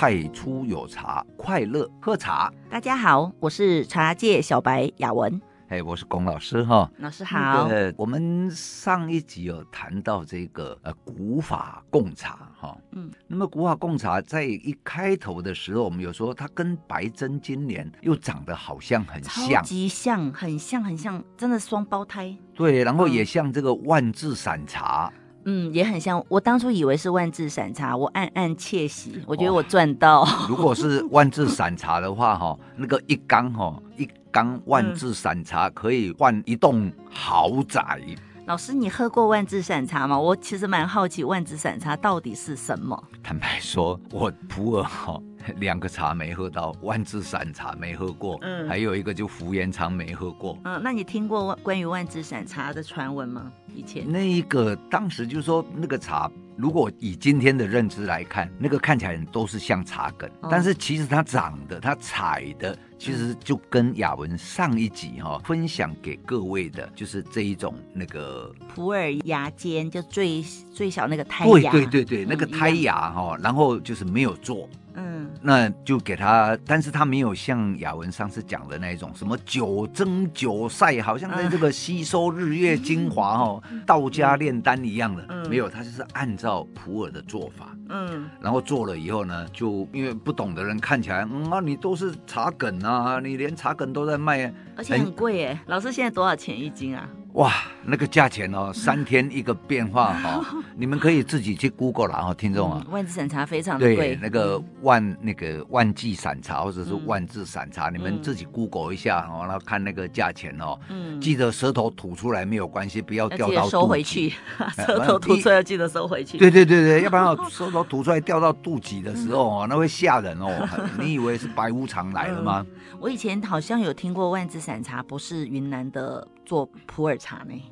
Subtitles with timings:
[0.00, 2.48] 太初有茶，快乐喝茶。
[2.70, 5.42] 大家好，我是茶界小白雅文。
[5.70, 7.66] 哎，我是龚老师哈，老师好。
[7.66, 22.32] 那个、我们上一集有谈到这个呃古法贡茶哈，嗯，那么古法贡茶在一开头的时候，我们有说它跟白针金莲又长得好像很像，超级像，很像很像，真的双胞胎。
[22.54, 25.12] 对，然后也像这个万字散茶。
[25.12, 26.22] 嗯嗯，也很像。
[26.28, 30.28] 我当初以为是万字散茶，我暗暗窃喜，我觉得我赚到。
[30.46, 37.98] 如果是万字散茶的话，哈，那个一缸哈，一缸万字散茶可以换一栋豪宅。
[38.06, 38.14] 嗯。
[38.44, 40.18] 老师，你喝过万字散茶吗？
[40.20, 43.02] 我其实蛮好奇万字散茶到底是什么。
[43.22, 45.18] 坦白说，我普洱哈
[45.56, 50.58] 两个茶没喝到，万字散茶没喝过，嗯，还有一个就福元茶没喝过。
[50.64, 53.52] 嗯，那你听过关于万字散茶的传闻吗？
[53.74, 70.42] 以前那一个当时就说那个茶，如果以今天的认知来看，那个看起来都是像茶梗，哦、但是其实它长的、它采的，其实就跟雅文上一集哈、哦、分享给各位的，就是这一种那个普洱芽尖，就最
[70.72, 74.68] 最小那个胎芽，对对对对，那个胎芽哈、哦，然后就是没有做。
[74.98, 97.08] 嗯，那就给他，但是他没有像雅文上次讲的那一种什么九蒸九晒，好像在这个吸收日月精华哦，嗯、道家炼丹一样的，嗯、没有，他就是按照普洱的做法，嗯，然后做了以后呢，就因为不懂的人看起来，嗯啊，你都是茶梗啊，你连茶梗都在卖，而且很贵哎，老师现在多少钱一斤啊？
[97.34, 97.52] 哇，
[97.84, 100.44] 那个价钱哦， 三天一个变化哈、哦，
[100.76, 102.84] 你们可以自己去 Google 啦哈，听众啊。
[102.90, 103.96] 万字散茶非常的贵。
[103.96, 110.78] 对，那个万那个万季散茶或者是万字散茶，嗯、你们自己 Google 一下哦，然后看那个价钱哦。
[110.88, 111.20] 嗯。
[111.20, 113.68] 记得舌头吐出来没有关系，不要掉到。
[113.68, 114.32] 收回去。
[114.74, 116.38] 舌头吐出来要记得收回去。
[116.38, 120.66] 对对对对，要不然舌头吐出来掉到肚脐的时候哦，那会吓人哦。
[120.98, 122.66] 你以为是白无常来了吗？
[122.68, 127.62] 嗯、我以前好像有听过万字散茶，不是云南的做普洱茶呢。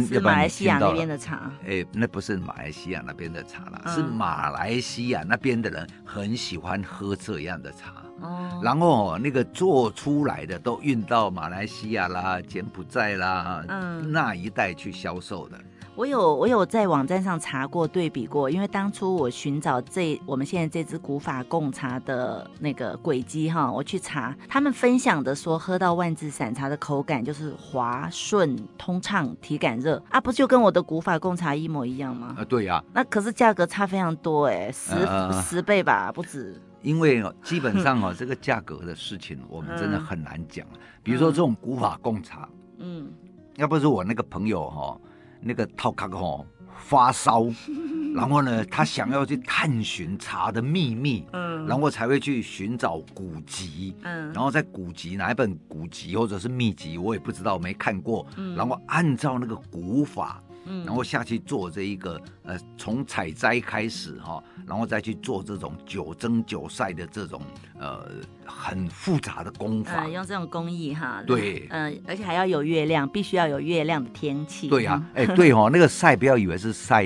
[0.00, 15.60] 是马来西亚那边的茶，哎，那不是马来西亚那边的茶啦，嗯、是马来西亚那边的人很喜欢喝这样的茶，哦、然后那个做出来的都运到马来西亚啦、柬埔寨啦，嗯、那一带去销售的。
[15.96, 32.34] 我有我有在网站上查过对比过，因为当初我寻找这我们现在这支古法贡茶的那个轨迹哈，我去查他们分享的说，喝到万字散茶的口感就是滑顺通畅，体感热啊，不就跟我的古法贡茶一模一样吗？
[32.38, 32.84] 啊，对呀、啊。
[32.92, 36.60] 那可是价格差非常多哎，十、呃、十倍吧，不止。
[36.82, 40.66] 因为基本上哦， 这个价格的事情我们真的很难讲。
[40.72, 43.12] 嗯、比如说这种古法贡茶，嗯，
[43.54, 44.98] 要不是我那个朋友哈。
[45.44, 46.46] 那个套卡吼
[46.76, 47.46] 发烧，
[48.14, 60.42] 然后呢，他想要去探寻茶的秘密，嗯，然后才会去寻找古籍，嗯，然后在古籍哪一本古籍或者是秘籍，我也不知道，没看过，嗯，然后按照那个古法。
[60.66, 67.40] 嗯，然后下去做这一个，呃，从采摘开始哈，然后再去做这种九蒸九晒的这种，
[67.78, 68.06] 呃，
[68.46, 74.68] 很复杂的功法，呃、用这种工艺哈，对，嗯、呃，而且还要有月亮，必须要有月亮的天气。
[74.68, 77.04] 对呀、啊，哎，对哦，那个晒不要以为是晒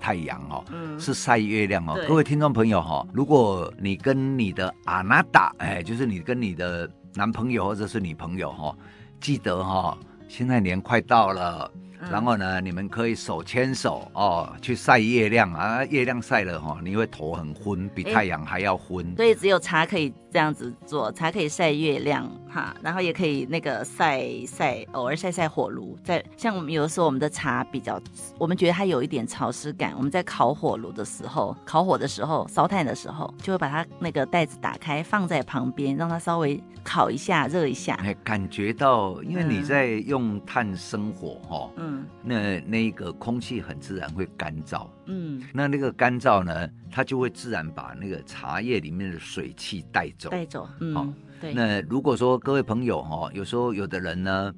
[0.00, 1.98] 太阳哦，嗯、是晒月亮哦。
[2.06, 8.76] 各位听众朋友哈，如果你跟你的阿娜达，哎，就是你跟你的男朋友或者是女朋友哈，
[9.20, 11.70] 记得哈，现在年快到了。
[12.08, 15.84] 然后呢，你们可以手牵手哦，去晒月亮啊！
[15.86, 19.14] 月亮晒了哈、哦，你会头很昏，比太阳还要昏。
[19.16, 25.98] 所以只有茶可以这样子做，才可以晒月亮哈，然后也可以那个晒晒，偶尔晒晒火炉。
[26.04, 28.00] 在像我们有的时候，我们的茶比较，
[28.38, 37.94] 我们觉得它有一点潮湿感，我们在烤火炉的时候，烤火的时候，烧炭的时候，就会把它那个袋子打开，放在旁边，让它稍微烤一下，热一下。
[38.02, 41.70] 哎，感觉到，因为你在用炭生火哈、哦。
[41.76, 42.06] 嗯。
[42.22, 51.52] 那那个空气很自然会干燥，嗯，那那个干燥呢，它就会自然把那个茶叶里面的水汽带走，带走，嗯，哦、对。
[51.52, 54.54] 那如果说各位朋友哈、哦，有时候有的人呢，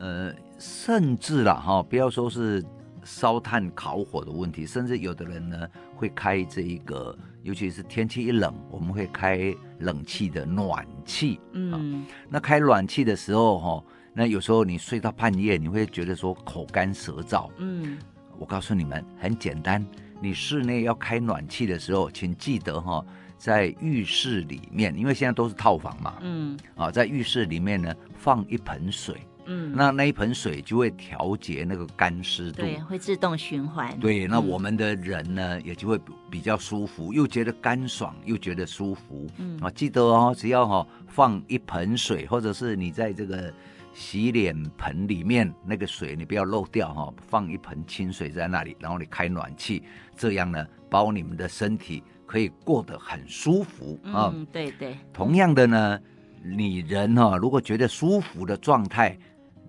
[0.00, 2.62] 呃，甚至啦哈、哦，不要说是
[3.04, 13.84] 烧炭烤火的问题，甚至有的人呢会开这一个，尤其是天气一冷，我们会开冷气的暖气，嗯、哦，那开暖气的时候哈、哦。
[14.14, 17.50] 那有时候你睡到半夜，你会觉得说口干舌燥。
[17.56, 17.96] 嗯，
[18.38, 19.84] 我告诉你们很简单，
[20.20, 23.06] 你室内要开暖气的时候，请记得哈、哦，
[23.38, 26.14] 在浴室里面，因为现在都是套房嘛。
[26.20, 29.16] 嗯，啊，在浴室里面呢放一盆水。
[29.46, 33.98] 嗯，那那一盆水就会调节那个干湿度，对，会自动循环。
[33.98, 35.98] 对，那我们的人呢，嗯、也就会
[36.30, 39.26] 比较舒服，又觉得干爽，又觉得舒服。
[39.38, 43.52] 嗯，啊，记得哦，只要哈、哦、放一盆水，或者是你在这个
[43.92, 49.82] 洗脸盆里面那个水，你不要漏掉哈、哦，放一盆清水在那里，然后你开暖气，
[50.16, 54.32] 这样呢，包你们的身体可以过得很舒服啊。
[54.34, 54.96] 嗯，对对。
[55.12, 56.00] 同样的呢。
[56.44, 59.16] 你人哈、哦，如果觉得舒服的状态，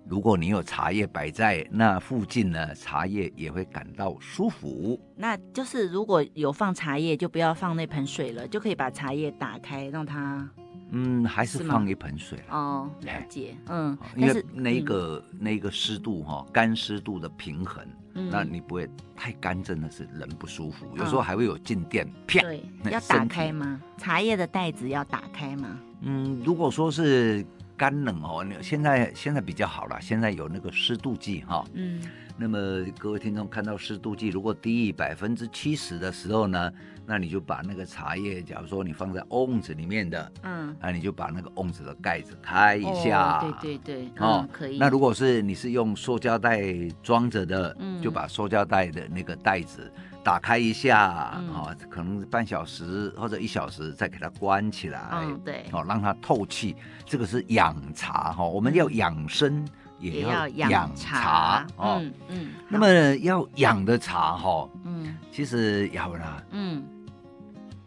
[0.08, 5.00] 如果你有茶叶摆在那附近呢，茶叶也会感到舒服。
[5.14, 10.50] 那就是如果有放茶叶，就不要放那盆水了，就可以把茶叶打开，让它。
[10.96, 13.56] 嗯，还是放一盆水哦，了解。
[13.66, 20.86] 嗯，因为那个、嗯、那个湿度哈，干湿度的平衡，嗯，那你不会太干，真的是人不舒服。
[20.94, 22.40] 有时候还会有静电，啪。
[22.42, 23.80] 对，要打开吗？
[23.98, 25.80] 茶叶的袋子要打开吗？
[26.02, 27.44] 嗯，如果说是
[27.76, 31.64] 干冷哦，现在现在比较好了，现在有那个湿度计哈。
[31.74, 32.00] 嗯。
[32.36, 32.58] 那么
[32.98, 36.72] 各位听众看到湿度计如果低于百分之七十的时候呢，
[37.06, 44.78] 那你就把那个茶叶，假如说你放在瓮子里面的，嗯，那你就把那个瓮子的盖子开一下，哦、对对对，哦、嗯，可以。
[44.78, 46.62] 那如果是你是用塑胶袋
[47.02, 49.92] 装着的，嗯，就把塑胶袋的那个袋子
[50.22, 56.74] 打开一下，啊、嗯哦，可能半小时或者一小时再给它关起来，嗯，对，哦，让它透气，
[57.04, 59.64] 这个是养茶哈、哦，我们要养生。
[60.00, 66.84] 也要养茶哦，嗯嗯，那么要养的茶哈，嗯，其实要啦，嗯，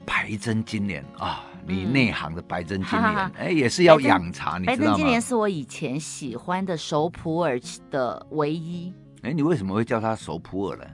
[0.07, 4.77] 白针金莲啊，你内行的白针金莲，哎，也是要养茶，你知道吗？
[4.77, 7.61] 白针金莲是我以前喜欢的熟普洱
[7.91, 8.93] 的唯一。
[9.23, 10.85] 哎，你为什么会叫它熟普洱呢？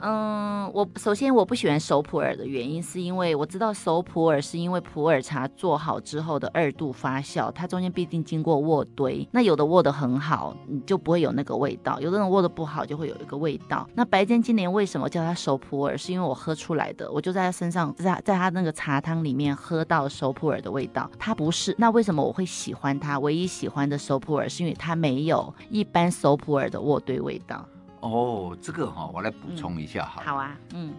[0.00, 9.28] 嗯，我首先我不喜欢熟普洱的原因，是因为我知道熟普洱是因为普洱茶做好之后的二度发酵，它中间必定经过渥堆。
[9.32, 13.88] 那有的渥得很好，你就不会有那个味道；有的人渥得不好，就会有一个味道。
[13.94, 15.96] 那白针金莲为什么叫它熟普洱？
[15.96, 21.10] 是因为我喝出来的，我就在它身上，在在它那个茶汤里面喝到熟普洱的味道。
[21.18, 23.18] 它不是，那为什么我会喜欢它？
[23.18, 27.66] 唯一喜欢的熟普洱是因为它没有一般熟普洱的渥堆味道。
[28.00, 30.26] 哦，这个哈、哦，我来补充一下哈、嗯。
[30.26, 30.94] 好啊，嗯，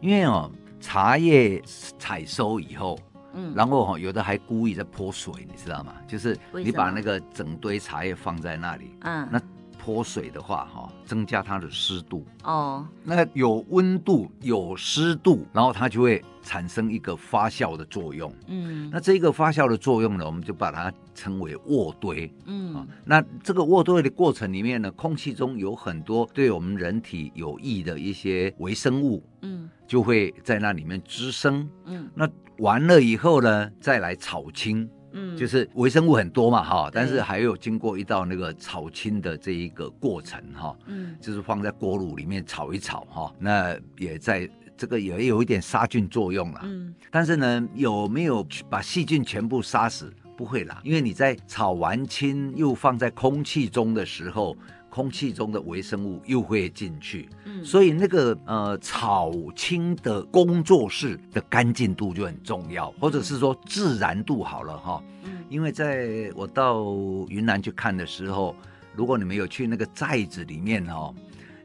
[0.00, 0.50] 因为哦，
[0.80, 1.60] 茶叶
[1.98, 2.98] 采收以后，
[3.34, 5.94] 嗯，然后哈、哦，有的还故意在泼水，你知道吗？
[6.06, 9.40] 就是你把那个整堆茶叶放在那里，嗯，那
[9.82, 12.26] 泼水的话哈、哦，增加它的湿度。
[12.44, 18.32] 哦，那有温度有湿度，然后它就会产生一个发酵的作用。
[18.46, 22.32] 嗯，那这个发酵的作用呢，我们就把它称为渥堆。
[22.46, 29.22] 嗯、哦，那这个渥堆的过程里面呢，空气中有很多对我们人体有益的一些微生物。
[29.42, 31.68] 嗯，就会在那里面滋生。
[31.86, 32.28] 嗯，那
[32.58, 34.88] 完了以后呢，再来炒青。
[35.12, 50.12] 嗯，就是微生物很多嘛，哈，但是还有经过一道那个炒青的这一个过程，哈，嗯，就是放在锅炉里面炒一炒，哈，那也在这个也有一点杀菌作用了，嗯，但是呢，有没有把细菌全部杀死？
[50.36, 54.56] 不会啦，因为你在炒完青又放在空气中的时候。
[54.90, 66.84] 空气中的微生物又会进去，嗯，所以那个呃草青的工作室的干净度就很重要，或者是说自然度好了哈，嗯，因为在我到
[67.28, 68.54] 云南去看的时候，
[68.94, 71.14] 如果你们有去那个寨子里面哦，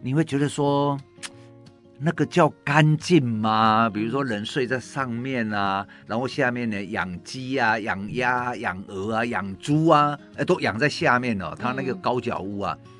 [0.01, 0.95] 你会觉得说
[1.97, 3.89] 那个叫干净吗？
[3.89, 12.77] 比如说人睡在上面啊，然后下面呢养鸡啊、养鸭、养鹅啊、养猪啊，哎，都养在下面哦，它那个高脚屋啊。
[12.83, 12.91] 嗯，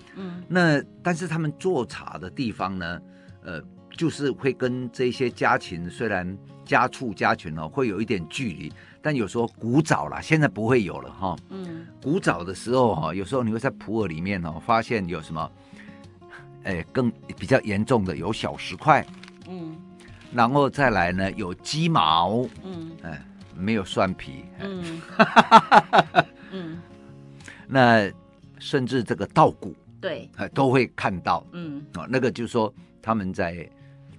[0.48, 3.02] 那但是他们做茶的地方呢，
[3.44, 3.62] 呃，
[3.98, 11.36] 就是会跟这些家禽虽然家畜家禽哦会有一点距离，但有时候古早啦，现在不会有了哈。
[11.50, 15.52] 嗯，古早的时候哈，有时候你会在普洱里面哦发现有什么，
[16.64, 19.06] 哎，更比较严重的有小石块，
[19.48, 19.76] 嗯，
[20.34, 23.24] 然后再来呢有鸡毛，嗯，哎，
[23.56, 25.02] 没有蒜皮，嗯，
[26.52, 26.82] 嗯，
[27.68, 28.12] 那
[28.60, 29.76] 甚至这个稻谷。
[30.06, 32.72] 对，都会看到，嗯，啊，那个就是说
[33.02, 33.68] 他们在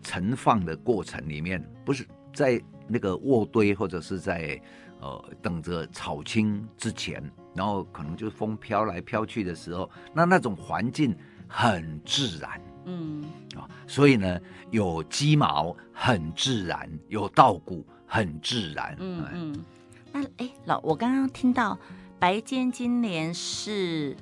[0.02, 4.60] 盛放的过程里面，不是在那个卧堆或者是在
[5.00, 7.22] 呃等着草青之前，
[7.54, 11.16] 然后可能就风飘来飘去的时候，那那种环境
[11.46, 13.24] 很自然，嗯，
[13.54, 14.40] 啊，所以呢，
[14.72, 19.64] 有鸡毛很自然，有稻谷很自然，嗯嗯。
[20.12, 21.78] 那哎，老，我刚刚听到
[22.18, 24.16] 白尖金莲是。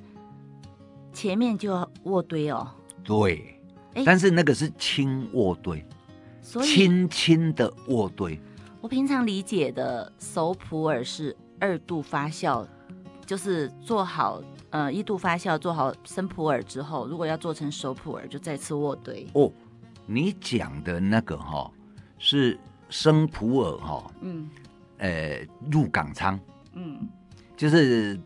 [1.15, 2.67] 前面就要卧堆哦，
[3.05, 3.57] 对，
[4.05, 5.83] 但是那个是轻卧堆，
[6.41, 8.37] 所以轻轻的卧堆。
[8.81, 12.67] 我平常理解的熟普洱是二度发酵
[13.25, 14.41] 就是做好
[14.71, 19.25] 呃一度发酵，做好生普洱之后，如果要做成熟普洱，就再次渥堆。
[19.33, 19.49] 哦，
[20.05, 21.71] 你讲的那个哈、哦、
[22.19, 24.49] 是生普洱哈、哦，嗯，
[24.97, 26.37] 呃入港仓，
[26.73, 27.07] 嗯，
[27.55, 28.19] 就是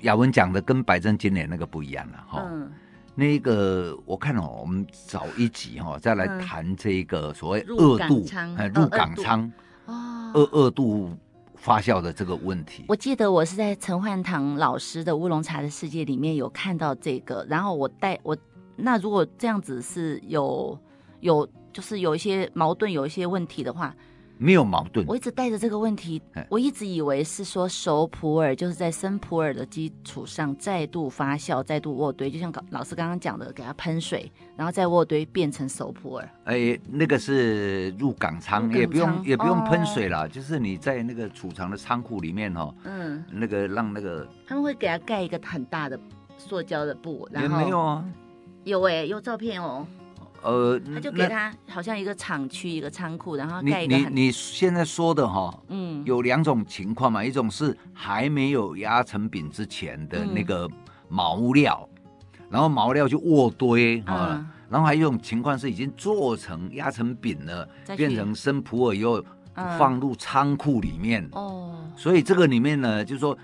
[0.00, 2.42] 雅文讲的跟白针金莲那个不一样了哈。
[2.46, 2.70] 嗯
[3.12, 8.24] 那个我看哦，我们早一集哈、哦，再来谈这个所谓二度
[8.56, 9.52] 哎入港仓
[9.84, 11.10] 哦，二二度
[11.56, 12.84] 发酵的这个问题。
[12.88, 18.34] 我记得我是在陈焕堂老师的乌龙茶的世界里面有看到这个，然后我带我
[18.76, 20.78] 那如果这样子是有
[21.18, 23.94] 有就是有一些矛盾，有一些问题的话。
[24.42, 36.26] 没有矛盾，我一直带着这个问题，我一直以为是说熟普洱就是在生普洱的基础上再度发酵、再度渥堆，就像老师刚刚讲的，给它喷水，然后再渥堆变成熟普洱。
[36.44, 46.00] 哎，那个是入港仓，也不用也不用喷水了，哦，就是你在那个储藏的仓库里面哦，嗯，那个让那个他们会给它盖一个很大的
[46.38, 48.04] 塑胶的布，然后也没有啊，
[48.64, 49.86] 有哎，有照片哦。
[50.42, 53.96] 呃，他就给他好像一个厂区，一个仓库，然后盖一个。
[53.96, 60.68] 你你你现在说的哈，嗯，有两种情况嘛，一种是还没有压成饼之前的那个
[61.08, 61.88] 毛料，
[62.38, 69.22] 嗯、然后毛料就卧堆啊，嗯、然后还有一种情况是已经做成压成饼了，变成生普洱以后
[69.78, 71.28] 放入仓库里面。
[71.32, 73.36] 哦、嗯，所以这个里面呢，就是说。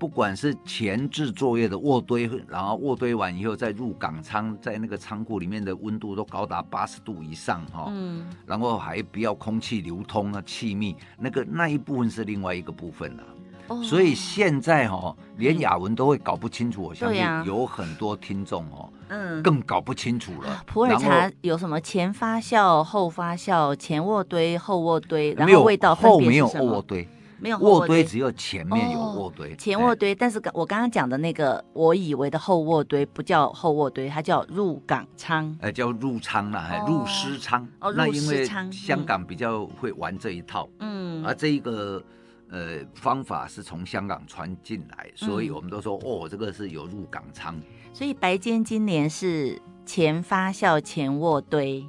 [0.00, 13.22] 不管是前置作业的渥堆，然后渥堆完以后再入港仓，在那个仓库里面的温度都高达八十度以上哈，嗯，然后还不要空气流通啊，气密，那个那一部分是另外一个部分了。
[13.68, 20.64] 哦，所以现在哈，连雅文都会搞不清楚，我相信有很多听众哦，嗯，更搞不清楚了。
[20.66, 25.94] 普洱茶有什么前发酵、后发酵、前渥堆、后渥堆，然后味道？
[25.94, 27.06] 后没有渥堆。
[27.40, 30.14] 没有卧堆，只有前面有卧堆，哦、前卧堆。
[30.14, 37.66] 但是刚我刚刚讲的那个，我以为的后卧堆不叫后卧堆，它叫入港仓，呃，叫入仓啦，哦、入师仓。
[37.80, 42.02] 哦，那因为香港比较会玩这一套，嗯，而这一个
[42.50, 47.58] 呃方法是从香港传进来，所以我们都说、嗯、哦，这个是有入港仓。
[47.92, 51.84] 所以白坚今年是前发酵前卧堆，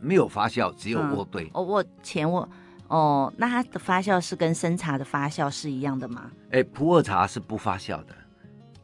[0.00, 1.50] 没有发酵，只有卧堆。
[1.52, 2.46] 哦，卧前渥。
[2.94, 6.30] 哦，那它的发酵是跟生茶的发酵是一样的吗？
[6.52, 8.14] 哎，普洱茶是不发酵的。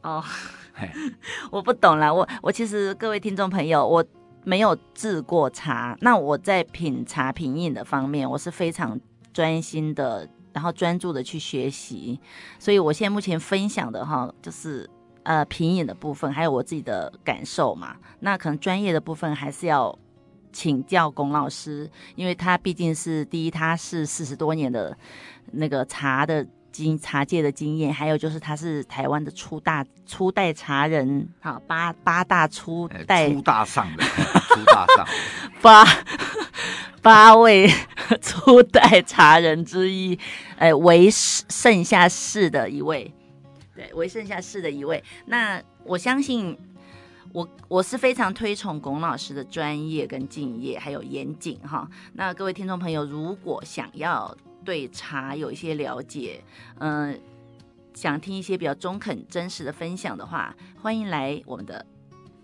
[0.01, 0.21] 哦，
[0.75, 0.89] 嘿
[1.49, 2.13] 我不懂啦。
[2.13, 4.03] 我我其实各位听众朋友，我
[4.43, 8.99] 没有制过茶，那我在品茶品饮的方面，我是非常
[9.31, 12.19] 专心的，然后专注的去学习。
[12.59, 14.89] 所以我现在目前分享的哈，就是
[15.23, 17.95] 呃品饮的部分，还有我自己的感受嘛。
[18.19, 19.97] 那可能专业的部分还是要。
[20.51, 24.97] 请教龚老师，因为他毕竟是第一，他是四十多年的
[25.51, 34.03] 那个茶的经茶界的经验，还有就是他是台湾的初大初代茶人，好八八大初代初大上的
[34.49, 35.07] 初大上
[35.61, 35.85] 八
[37.01, 37.69] 八位
[38.21, 40.17] 初代茶人之一，
[40.57, 43.13] 呃，为剩下世的一位，
[43.75, 45.03] 对，为剩下世的一位。
[45.25, 46.57] 那我相信。
[47.33, 51.89] 我我是非常推崇龚老师的专业跟敬业，还有严谨哈。
[52.13, 54.35] 那各位听众朋友，如果想要
[54.65, 56.43] 对茶有一些了解，
[56.79, 57.19] 嗯、
[57.93, 61.85] 想听一些比较中肯、真实的分享的话，欢迎来我们的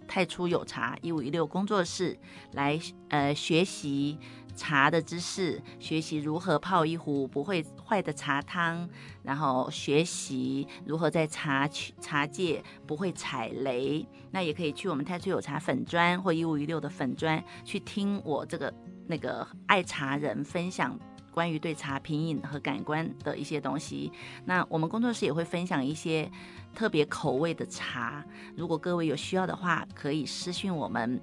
[0.08, 2.18] 太初有茶一五一六工作室
[2.54, 2.80] 来
[3.10, 4.18] 呃学习。
[4.58, 8.90] 茶的知识，学习如何泡一壶不会坏的茶汤，
[9.22, 11.70] 然后学习如何在茶
[12.02, 14.06] 茶界不会踩雷。
[14.32, 18.74] 那也可以去我们太初有茶粉专或一五一六的粉专去听我这个
[19.06, 21.00] 那个爱茶人分享
[21.32, 24.12] 关于对茶品饮和感官的一些东西。
[24.44, 26.30] 那我们工作室也会分享一些
[26.74, 31.22] 特别口味的茶，如果各位有需要的话，可以私信我们。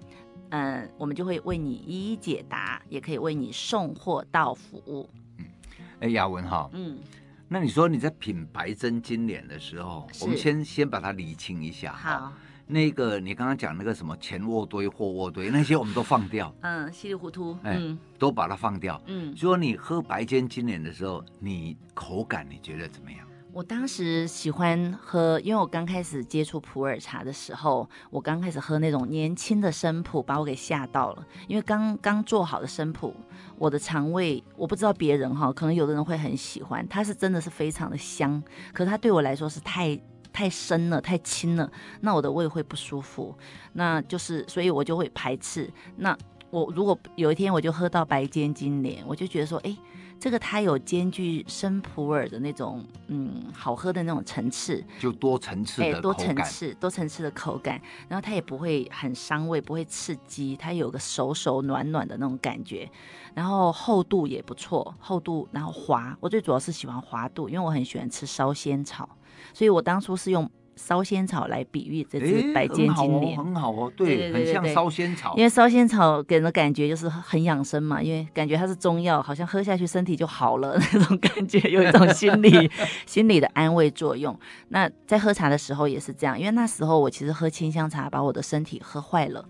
[0.50, 5.10] 嗯，我们就会为你一一解答，也可以为你送货到服务。
[5.38, 5.44] 嗯，
[6.00, 6.98] 哎，雅文哈，嗯，
[7.48, 11.92] 那你说你在品白针金莲的时候，我们先先把它理清一下。
[11.92, 12.32] 好，
[12.68, 16.54] 那个你刚刚讲那个什么前卧堆、后卧堆 那些，我们都放掉。
[16.60, 19.02] 嗯，稀里糊涂，哎，嗯，都把它放掉。
[19.06, 23.26] 嗯，说你喝白间金莲的时候，你口感你觉得怎么样？
[23.54, 31.24] 我当时喜欢喝，因为我刚开始接触普洱茶的时候，我刚开始喝那种年轻的生普，把我给吓到了。
[31.46, 33.14] 因为刚刚做好的生普，
[33.56, 38.42] 我的肠胃我不知道别人哈，可能有的人会很喜欢，它是真的是非常的香，
[38.72, 39.96] 可是它对我来说是太
[40.32, 41.70] 太深了，太轻了，
[42.00, 43.32] 那我的胃会不舒服，
[43.74, 45.72] 那就是所以我就会排斥。
[45.94, 46.18] 那
[46.50, 49.76] 我如果有一天我就喝到白尖金莲，我就觉得说，哎。
[50.18, 62.90] 这个它有兼具生普洱的那种嗯好喝的那种层次，就多层次的口感，哎，多层次多层次的口感，然后它也不会很伤胃，不会刺激，它有个熟熟暖暖的那种感觉，
[63.34, 69.08] 然后厚度也不错，厚度然后滑，我最主要是喜欢滑度，因为我很喜欢吃烧仙草，
[69.52, 70.50] 所以我当初是用。
[70.76, 75.34] 烧仙草来比喻这支白尖金莲，很好哦，对，对，对，对，对，很像烧仙草。
[75.36, 82.70] 因为烧仙草给人的感觉就是很养生嘛，因为感觉它是中药，好像喝下去身体就好了那种感觉，有一种心理
[83.06, 84.38] 心理的安慰作用。
[84.68, 89.44] 那在喝茶的时候也是这样，因为那时候我其实喝清香茶把我的身体喝坏了，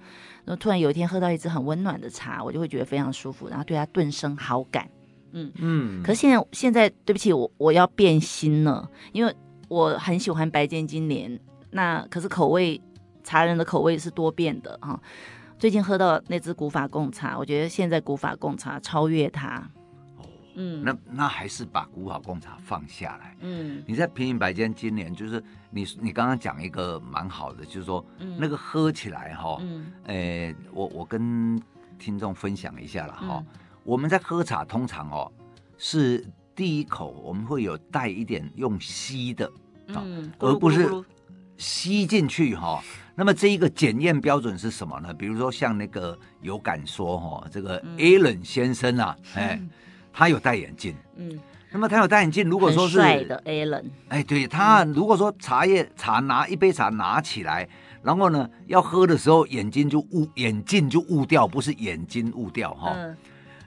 [0.44, 4.88] 然后突然有一天喝到一支很温暖的茶，我就会觉得非常舒服，然后对它顿生好感。
[5.32, 6.02] 嗯嗯。
[6.02, 9.34] 可是现在现在对不起，我我要变心了，因为。
[9.68, 11.38] 我很喜欢白间金莲，
[11.70, 12.80] 那可是口味
[13.22, 15.00] 茶人的口味是多变的哈。
[15.58, 19.58] 最近喝到那支古法贡茶，我觉得现在古法贡茶超越它。
[20.18, 23.36] 哦，嗯，那那还是把古法贡茶放下来。
[23.40, 31.58] 嗯，你在品饮白间金莲，就是你你刚刚讲一个蛮好的，就是说、嗯、那个喝起来哈，嗯，诶，我我跟
[31.98, 33.46] 听众分享一下了哈、嗯。
[33.84, 35.32] 我们在喝茶通常哦
[35.78, 39.50] 是第一口我们会有带一点用吸的。
[39.88, 40.88] 嗯，而不是
[41.58, 42.82] 吸进去哈。
[43.14, 45.12] 那么这一个检验标准是什么呢？
[45.12, 49.68] 比如说像那个有敢说哈，这个 Alan 先生啊，哎、嗯，
[50.12, 50.96] 他有戴眼镜。
[51.16, 51.38] 嗯，
[51.70, 57.68] 那么他有戴眼镜，如果说是帅的 Alan，哎，对他如果说茶叶茶拿一杯茶拿起来，
[58.02, 62.94] 然后呢要喝的时候眼睛就雾眼镜就雾掉，不是眼睛雾掉哈。
[62.96, 63.16] 嗯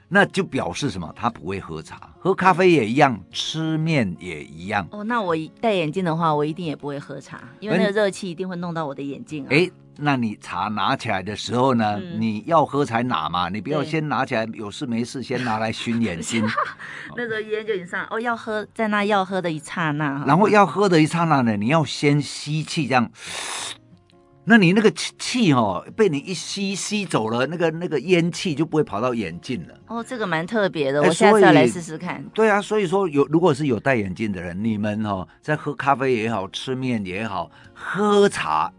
[0.10, 1.14] 那就表示什么？
[1.16, 4.88] 他不会喝茶，喝咖啡也一样，吃面也一样。
[4.92, 9.48] 哦，那我戴眼镜的话，我一定也不会喝茶，因为那个热气一定会弄到我的眼镜啊。
[9.50, 11.98] 哎，那你茶拿起来的时候呢？
[11.98, 16.46] 嗯、你要喝才拿嘛，你不要先拿起来有事没事先拿来熏眼睛。
[17.18, 23.12] 那个烟就已经上哦，要喝在那要喝的一刹那，然后要喝的一刹那呢，你要先吸气这样。
[24.50, 29.74] 那你那个气气哦，被你一吸吸走了，那个那个烟气就不会跑到眼镜了。
[29.88, 32.24] 哦，这个蛮特别的，我下次要来试试看。
[32.34, 38.72] 对啊，所以说有如果是有戴眼镜的人，你们哦，在喝咖啡也好，吃面也好，喝茶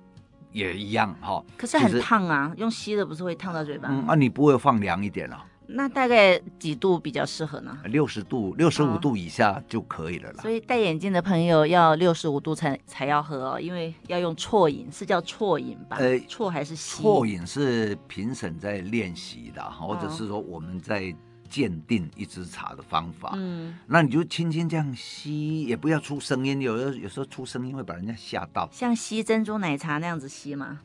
[0.52, 1.44] 也一样哈、哦。
[1.58, 3.90] 可是很烫啊，用吸的不是会烫到嘴巴？
[3.90, 5.44] 嗯，啊，你不会放凉一点啊？
[5.70, 7.78] 那大概几度比较适合呢？
[7.84, 10.36] 六十度、六十五度以下就可以了啦。
[10.38, 15.98] 哦、所以戴眼镜的朋友要六十五度才才要喝哦，因为要用啜饮，是叫啜饮吧？
[16.00, 17.02] 呃，啜还是吸？
[17.02, 21.14] 啜饮是评审在练习的，或者是说我们在
[21.50, 23.34] 鉴定一支茶的方法。
[23.36, 28.68] 嗯，那你就轻轻这样吸，也不要出声音，有的有时候出声音会把人家吓到。
[28.72, 30.80] 像吸珍珠奶茶那样子吸吗？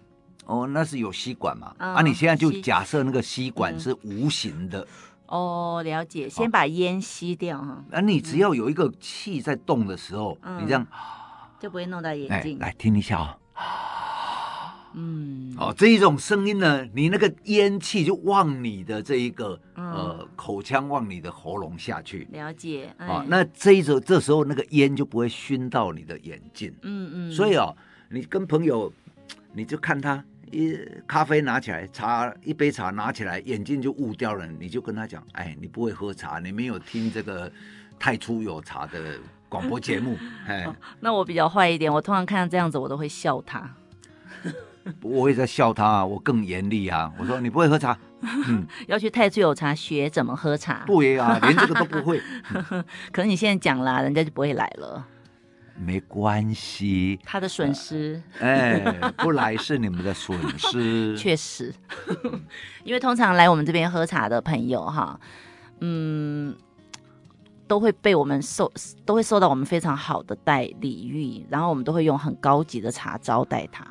[0.46, 1.74] 哦，那是有吸管嘛？
[1.80, 4.82] 哦、啊，你现在就假设那个吸管是无形的。
[4.82, 4.88] 嗯、
[5.28, 6.30] 哦，了解。
[6.30, 7.84] 先把烟吸掉哈。
[7.90, 10.86] 那、你只要有一个气在动的时候，嗯、你这样
[11.60, 12.60] 就不会弄到眼睛。
[12.60, 13.40] 来听一下哦。
[14.96, 15.56] 嗯。
[15.58, 22.28] 哦，这一种声音呢，你那个烟气就往你的这一个、嗯、呃口腔往你的喉咙下去。
[22.32, 22.94] 了解。
[22.98, 26.72] 啊、哦，那这一种这时候那个烟就不会熏到你的眼睛。
[26.82, 27.32] 嗯嗯。
[27.32, 27.76] 所以哦，
[28.10, 28.92] 你跟朋友，
[29.54, 30.24] 你就看他。
[30.54, 34.46] 一咖啡拿起来，茶一杯茶拿起来，眼镜就雾掉了。
[34.46, 37.52] 你就跟他讲，哎，你不会喝茶，你没有听这个
[37.98, 39.18] 太初有茶的
[39.50, 40.16] 广播节目。
[40.48, 43.68] 哎、哦，那我比较坏一点，我通常看到这样子，我都会笑他。
[45.02, 47.12] 我也在笑他，我更严厉啊！
[47.18, 47.98] 我说你不会喝茶，
[48.48, 50.84] 嗯，要去太初有茶学怎么喝茶。
[50.86, 52.22] 对啊，连这个都不会。
[52.54, 55.08] 嗯、可能你现在讲啦，人家就不会来了。
[55.76, 61.16] 没关系，他的损失，呃、哎，不来是你们的损失。
[61.18, 61.74] 确实，
[62.86, 65.20] 因为通常来我们这边喝茶的朋友，哈，
[65.80, 66.56] 嗯，
[67.68, 68.72] 都会被我们受，
[69.04, 73.86] 都会受到我们非常好的待礼遇，然后我们都会用很高级的茶招待他。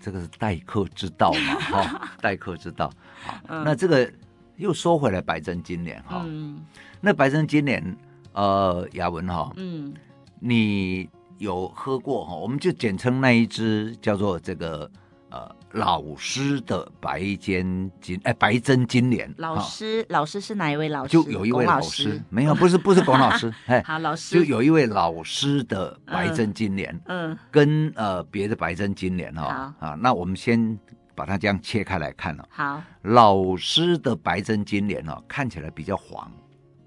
[0.00, 2.90] 这个是待客之道嘛，哈、哦， 待客之道。
[3.22, 4.10] 好，嗯、那这个
[4.56, 6.60] 又说回来白针金莲哈，嗯，
[7.00, 7.96] 那白针金莲，
[8.32, 9.94] 呃，雅文哈，嗯。
[10.40, 12.34] 你有喝过哈？
[12.34, 14.90] 我们就简称那一支叫做这个
[15.30, 19.32] 呃老师的白尖金哎白针金莲。
[19.38, 21.12] 老师老师是哪一位老师？
[21.12, 30.78] 就有一位老师，没有不是不是龚老师 哎好老师就有一位老师的白针金莲嗯，嗯跟呃别的白针金莲哈啊那我们先
[31.14, 36.30] 把它这样切开来看了好老师的白针金莲哦看起来比较黄，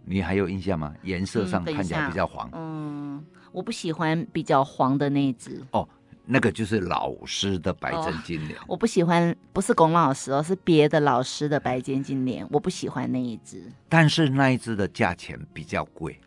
[0.03, 0.93] 你还有印象吗？
[1.03, 3.23] 颜色上看起来比较黄嗯。
[3.51, 5.87] 我不喜欢比较黄的那一只哦，
[6.25, 8.57] 那个就是老师的白针金莲。
[8.67, 13.63] 我不喜欢，不是龚老师哦，是别的老师的白针金莲，我不喜欢那一只。
[13.89, 16.19] 但是那一只的价钱比较贵。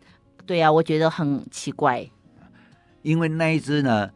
[0.45, 2.07] 对呀、啊，我觉得很奇怪。
[3.01, 4.09] 因为那一只呢，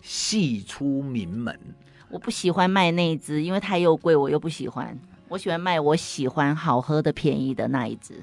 [0.00, 1.58] 系出名门。
[2.08, 4.98] 我不喜欢卖那一只，因为它又贵，我又不喜欢。
[5.28, 8.22] 我喜欢卖我喜欢好喝的便宜的那一只。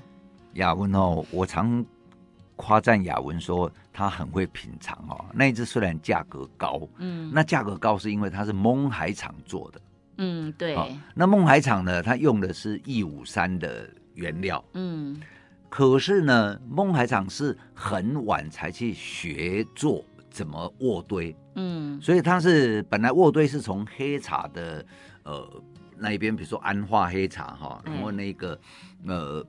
[0.54, 1.86] 雅文哦，我常
[2.56, 5.26] 夸赞雅文说他很会品尝哦。
[5.34, 9.82] 那一只虽然价格高，嗯，那价格高是因为它是梦海厂做的，
[10.18, 10.76] 嗯，对。
[10.76, 15.22] 哦、那梦海厂呢，它用的是一五三的原料，嗯。
[15.70, 24.86] 可是呢，梦海厂是很晚才去学做怎么渥堆，嗯，所以它是本来渥堆是从黑茶的
[25.24, 25.64] 呃
[25.98, 28.60] 那一边，比如说安化黑茶哈，然后那个、
[29.04, 29.48] 嗯、呃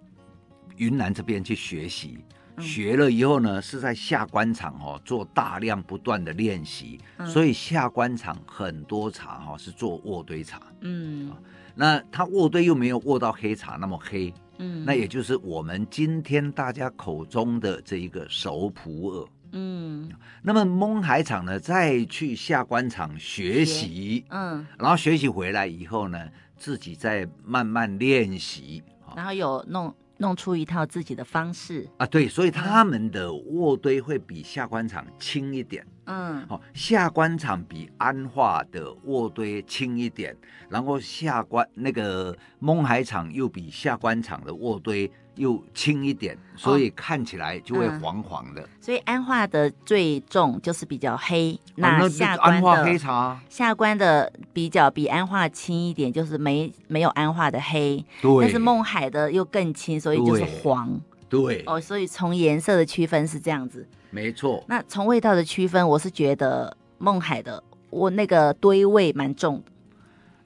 [0.76, 2.24] 云南这边去学习，
[2.58, 11.32] 学了以后呢，是在下官厂哦做大量不断的练习，嗯、所以下官厂很多茶哈是做渥堆茶，嗯，
[11.74, 14.32] 那它渥堆又没有渥到黑茶那么黑。
[14.58, 19.28] 嗯，那也就是我们今天大家口中的这一个熟普洱。
[19.50, 20.08] 嗯，
[20.42, 28.80] 那么蒙海厂呢，再去下官厂学习，嗯，然后学习回来以后呢，自己再慢慢练习，
[29.16, 29.92] 然后有弄。
[30.24, 40.34] 弄出一套自己的方式啊，对，所以他们的卧堆会比下关厂轻一点，嗯，好，下关厂比安化的卧堆轻一点，
[40.70, 45.10] 然后下关那个蒙海场又比下关厂的卧堆。
[45.36, 48.62] 又轻一点，所以看起来就会黄黄的。
[48.62, 58.04] 哦嗯、所以安化的最重就是比较黑，哦、那下关的安化黑茶，下关的比较比安化轻一点，就是没没有安化的黑。
[58.22, 61.00] 对，但是梦海的又更轻，所以就是黄。
[61.28, 63.86] 对，哦，所以从颜色的区分是这样子。
[64.10, 64.62] 没错。
[64.68, 69.72] 那从味道的区分，我是觉得梦海的我那个堆味蛮重的。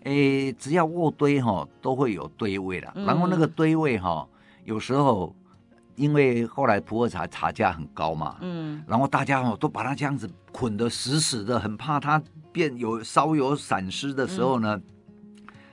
[0.05, 2.91] 诶，只要渥堆哈、哦，都会有堆味的。
[2.95, 4.29] 嗯、然后那个堆味哈、哦。
[4.69, 5.35] 有时候，
[5.97, 14.79] 因为后来普洱茶茶价很高嘛，嗯，然后大家哦都把它这样子捆得死死的，很怕它变有稍有闪失的时候呢，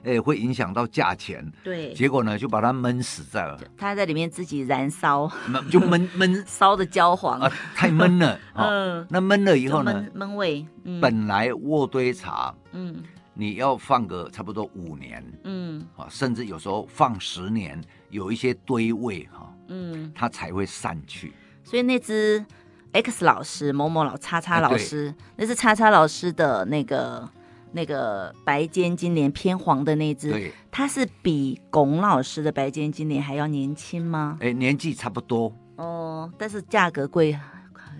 [0.06, 1.46] 嗯、哎，会影响到价钱。
[1.62, 3.60] 对，结果呢就把它闷死在了。
[3.78, 5.30] 它在里面自己燃烧，
[5.70, 8.40] 就闷闷 烧的焦黄啊，太闷了。
[8.56, 10.66] 嗯、哦，那闷了以后呢，闷味。
[10.86, 13.04] 嗯、本来渥堆茶，嗯，
[13.36, 17.80] 你要放个差不多五年，嗯，啊，甚至有时候放十年。
[18.12, 21.34] 有一些堆味哈，嗯，它才会散去。
[21.66, 22.46] 所以那只
[22.94, 27.30] X 老师某某老叉叉老师，啊、那是叉叉老师的那个
[27.74, 34.38] 那个白尖金莲偏黄的那只，对，它是比龚老师的白尖金莲还要年轻吗？
[34.40, 37.38] 哎，年纪差不多哦，但是价格贵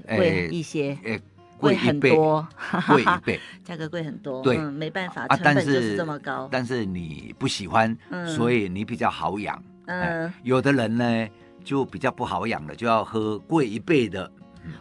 [0.08, 1.20] 贵一些，哎，
[1.58, 2.48] 贵很多，
[2.88, 6.44] 贵一倍， 价格贵很多，对、嗯，没办法，成本就是这么高。
[6.44, 9.62] 啊、但是你不喜欢，嗯、所以你比较好养。
[9.88, 11.28] 嗯，有的人呢
[11.64, 14.30] 就比较不好养了，就要喝贵一倍的。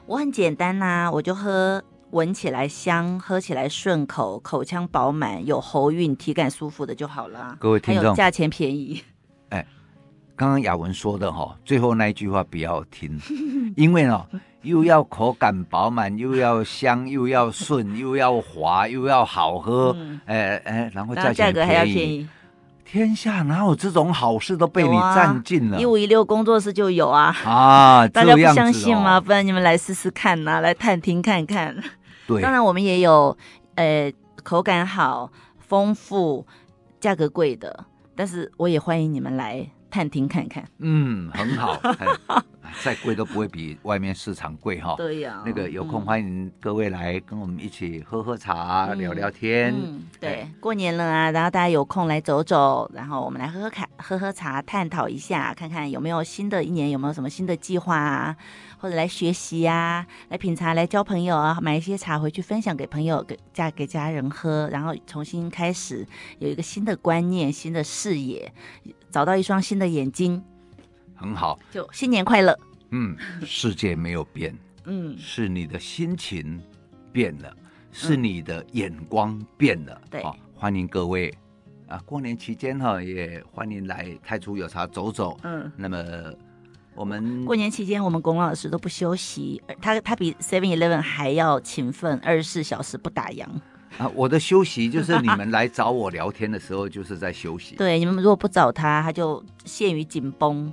[0.07, 7.57] 我很简单呐、啊，我就喝闻起来香，喝起来顺口，口腔饱满，有喉韵，体感舒服的就好了。
[7.61, 9.03] 各位听众，还有价钱便宜。
[9.51, 9.67] 哎，
[10.35, 13.21] 刚刚雅文说的哈，最后那一句话不要听，
[13.77, 14.27] 因为呢
[14.65, 19.95] 又要口感饱满，又要香，又要顺， 又要滑，又要好喝。
[19.97, 22.29] 嗯、哎哎，然后价钱格还要便宜。
[22.85, 25.81] 天下哪有这种好事都被你占尽了？
[25.81, 27.35] 一五一六工作室就有啊！
[27.45, 29.21] 啊， 大家不相信吗？
[29.21, 31.75] 不然你们来试试看呐、啊，来探听看看。
[32.27, 33.37] 对，当然我们也有，
[33.75, 36.47] 呃，口感好、丰富、
[37.01, 40.69] 价格贵的，但是我也欢迎你们来探听看看。
[40.79, 41.81] 嗯，很好。
[42.83, 44.97] 再贵都不会比外面市场贵哈。
[44.97, 45.41] 对呀。
[45.47, 49.73] 那个有空欢迎各位来跟我们一起喝喝茶、聊聊天。
[49.73, 58.37] 嗯，对，过年了啊，然后大家有空来走走，然后我们来喝喝看，喝喝茶，探讨一下，看看有没有新的一年有没有什么新的计划啊，
[58.79, 66.05] 或者来学习啊，来品茶，来交朋友啊，买一些茶回去分享给朋友，给家给家人喝，然后重新开始
[66.41, 68.53] 有一个新的观念、新的视野，
[69.15, 70.43] 找到一双新的眼睛。
[71.15, 72.59] 很好，就新年快乐。
[72.91, 74.53] 嗯，世界没有变，
[74.87, 76.61] 嗯，是你的心情
[77.13, 77.57] 变了，
[77.93, 80.01] 是你的眼光变了。
[80.11, 81.33] 对，好，欢迎各位
[81.87, 85.39] 啊，过年期间哈，也欢迎来太初有茶走走。
[85.45, 86.05] 嗯，那么
[86.97, 93.47] 我们过年期间，我们龚老师都不休息，他他比 Seven Eleven 还要勤奋，二十四小时不打烊。
[93.99, 97.77] 啊，我的休息就是你们来找我聊天的时候，就是在休息。
[97.79, 100.73] 对，你们如果不找他，他就陷于紧绷。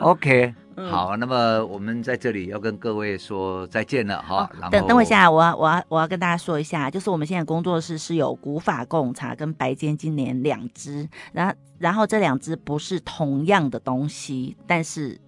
[0.00, 0.54] OK，
[0.90, 4.50] 好，那么我们在这里要跟各位说再见了哈。
[4.60, 15.18] 哦、等等我一下，我要我要我要跟大家说一下，就是我们现在工作室是有古法贡茶跟白尖金莲两支，然后然后这两支不是同样的东西，但是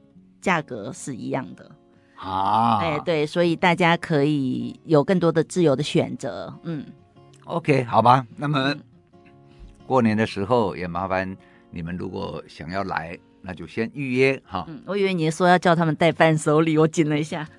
[0.41, 1.71] 价格是一样的。
[2.23, 6.53] 啊，哎，对，所以大家可以有更多的自由的选择。
[6.63, 6.87] 嗯
[7.45, 8.25] ，OK，好吧。
[8.37, 8.75] 那么
[9.87, 11.37] 过年的时候也麻烦
[11.71, 13.19] 你们，如果想要来。
[13.43, 14.65] 那就先预约哈。
[14.69, 17.47] 嗯，我以为你说要叫他们带伴手礼，我紧了一下。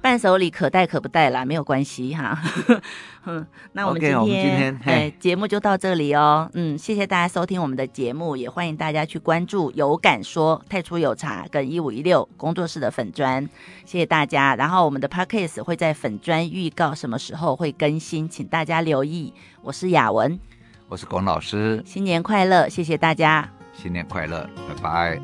[0.00, 2.40] 伴手礼可带可不带啦，没有关系哈。
[3.26, 6.50] 嗯，那我们今天，okay, 们今天哎，节目就到这里哦。
[6.54, 13.48] 嗯，谢谢大家收听我们的节目，也欢迎大家去关注有感说太初有茶跟一五一六工作室的粉砖。
[13.84, 14.56] 谢谢大家。
[14.56, 19.32] 然后我们的 Podcast 会在粉砖预告什么时候会更新，请大家留意。
[19.62, 20.38] 我是雅文。
[20.92, 22.68] 我是龚老师，新年快乐！
[22.68, 25.18] 谢谢大家，新年快乐，拜拜。